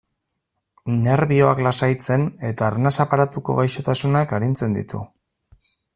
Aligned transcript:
Nerbioak 1.01 1.61
lasaitzen 1.67 2.25
eta 2.51 2.67
arnas 2.71 2.95
aparatuko 3.05 3.59
gaixotasunak 3.61 4.35
arintzen 4.39 4.79
ditu. 4.79 5.07